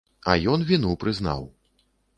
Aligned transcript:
А 0.31 0.37
ён 0.53 0.65
віну 0.71 0.97
прызнаў. 1.07 1.49